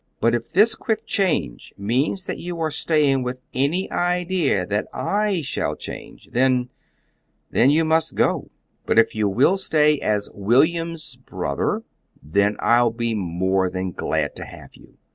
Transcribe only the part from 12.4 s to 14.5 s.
I'll be more than glad to